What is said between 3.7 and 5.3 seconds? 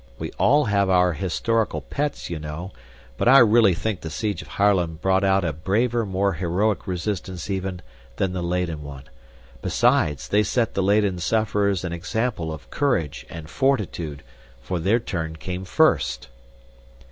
think the siege of Haarlem brought